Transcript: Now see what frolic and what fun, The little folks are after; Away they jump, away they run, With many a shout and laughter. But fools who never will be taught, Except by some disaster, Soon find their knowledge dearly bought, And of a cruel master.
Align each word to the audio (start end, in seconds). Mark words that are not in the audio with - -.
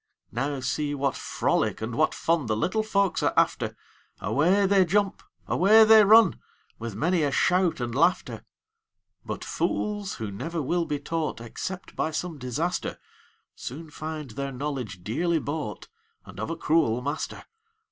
Now 0.31 0.61
see 0.61 0.95
what 0.95 1.13
frolic 1.15 1.79
and 1.79 1.93
what 1.93 2.15
fun, 2.15 2.47
The 2.47 2.57
little 2.57 2.81
folks 2.81 3.21
are 3.21 3.35
after; 3.37 3.77
Away 4.19 4.65
they 4.65 4.83
jump, 4.83 5.21
away 5.47 5.83
they 5.83 6.03
run, 6.03 6.39
With 6.79 6.95
many 6.95 7.21
a 7.21 7.29
shout 7.31 7.79
and 7.79 7.93
laughter. 7.93 8.43
But 9.23 9.45
fools 9.45 10.15
who 10.15 10.31
never 10.31 10.59
will 10.59 10.85
be 10.85 10.97
taught, 10.97 11.39
Except 11.39 11.95
by 11.95 12.09
some 12.09 12.39
disaster, 12.39 12.97
Soon 13.53 13.91
find 13.91 14.31
their 14.31 14.51
knowledge 14.51 15.03
dearly 15.03 15.37
bought, 15.37 15.87
And 16.25 16.39
of 16.39 16.49
a 16.49 16.55
cruel 16.57 17.03
master. 17.03 17.45